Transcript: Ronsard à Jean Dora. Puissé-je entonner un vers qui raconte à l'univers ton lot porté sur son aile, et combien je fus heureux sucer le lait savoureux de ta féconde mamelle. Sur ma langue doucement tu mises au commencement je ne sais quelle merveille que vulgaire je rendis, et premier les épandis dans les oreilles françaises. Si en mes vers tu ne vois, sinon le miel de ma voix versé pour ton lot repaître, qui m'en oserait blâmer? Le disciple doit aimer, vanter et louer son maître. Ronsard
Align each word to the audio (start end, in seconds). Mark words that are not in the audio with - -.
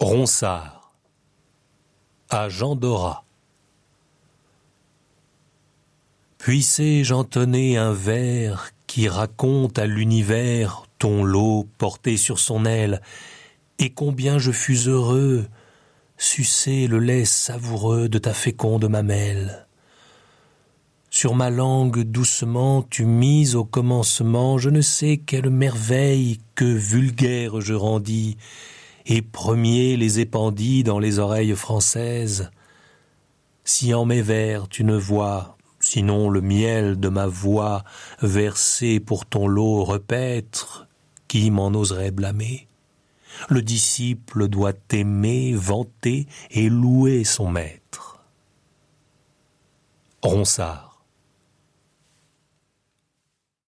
Ronsard 0.00 0.92
à 2.30 2.48
Jean 2.48 2.76
Dora. 2.76 3.24
Puissé-je 6.38 7.12
entonner 7.12 7.76
un 7.76 7.92
vers 7.92 8.70
qui 8.86 9.08
raconte 9.08 9.76
à 9.76 9.86
l'univers 9.86 10.84
ton 11.00 11.24
lot 11.24 11.66
porté 11.78 12.16
sur 12.16 12.38
son 12.38 12.64
aile, 12.64 13.02
et 13.80 13.90
combien 13.90 14.38
je 14.38 14.52
fus 14.52 14.86
heureux 14.86 15.48
sucer 16.16 16.86
le 16.86 17.00
lait 17.00 17.24
savoureux 17.24 18.08
de 18.08 18.18
ta 18.18 18.34
féconde 18.34 18.88
mamelle. 18.88 19.66
Sur 21.10 21.34
ma 21.34 21.50
langue 21.50 22.04
doucement 22.04 22.82
tu 22.82 23.04
mises 23.04 23.56
au 23.56 23.64
commencement 23.64 24.58
je 24.58 24.70
ne 24.70 24.80
sais 24.80 25.16
quelle 25.16 25.50
merveille 25.50 26.38
que 26.54 26.64
vulgaire 26.64 27.60
je 27.60 27.74
rendis, 27.74 28.36
et 29.08 29.22
premier 29.22 29.96
les 29.96 30.20
épandis 30.20 30.84
dans 30.84 30.98
les 30.98 31.18
oreilles 31.18 31.56
françaises. 31.56 32.50
Si 33.64 33.92
en 33.94 34.04
mes 34.04 34.22
vers 34.22 34.68
tu 34.68 34.84
ne 34.84 34.96
vois, 34.96 35.56
sinon 35.80 36.28
le 36.28 36.42
miel 36.42 37.00
de 37.00 37.08
ma 37.08 37.26
voix 37.26 37.84
versé 38.20 39.00
pour 39.00 39.26
ton 39.26 39.48
lot 39.48 39.82
repaître, 39.84 40.86
qui 41.26 41.50
m'en 41.50 41.68
oserait 41.68 42.10
blâmer? 42.10 42.68
Le 43.48 43.62
disciple 43.62 44.48
doit 44.48 44.72
aimer, 44.90 45.54
vanter 45.54 46.26
et 46.50 46.68
louer 46.68 47.24
son 47.24 47.50
maître. 47.50 48.20
Ronsard 50.22 50.97